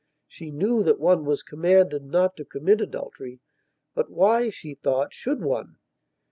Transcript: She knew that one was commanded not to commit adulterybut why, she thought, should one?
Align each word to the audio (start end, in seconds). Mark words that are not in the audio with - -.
She 0.27 0.49
knew 0.49 0.81
that 0.81 0.99
one 0.99 1.25
was 1.25 1.43
commanded 1.43 2.03
not 2.05 2.35
to 2.37 2.43
commit 2.43 2.79
adulterybut 2.79 4.09
why, 4.09 4.49
she 4.49 4.73
thought, 4.73 5.13
should 5.13 5.43
one? 5.43 5.75